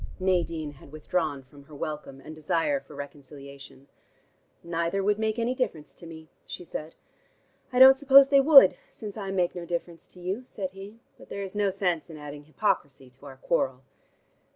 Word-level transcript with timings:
'"Nadine 0.19 0.71
had 0.77 0.91
withdrawn 0.91 1.43
from 1.43 1.65
her 1.65 1.75
welcome 1.75 2.19
and 2.21 2.33
desire 2.33 2.79
for 2.79 2.95
reconciliation. 2.95 3.87
"Neither 4.63 5.03
would 5.03 5.19
make 5.19 5.37
any 5.37 5.53
difference 5.53 5.93
to 5.93 6.07
me," 6.07 6.27
she 6.47 6.65
said. 6.65 6.95
"I 7.71 7.77
don't 7.77 7.99
suppose 7.99 8.29
they 8.29 8.41
would, 8.41 8.77
since 8.89 9.15
I 9.15 9.29
make 9.29 9.53
no 9.53 9.63
difference 9.63 10.07
to 10.07 10.19
you," 10.19 10.43
said 10.43 10.71
he. 10.71 11.01
"But 11.19 11.29
there 11.29 11.43
is 11.43 11.55
no 11.55 11.69
sense 11.69 12.09
in 12.09 12.17
adding 12.17 12.45
hypocrisy 12.45 13.11
to 13.11 13.27
our 13.27 13.37
quarrel." 13.37 13.83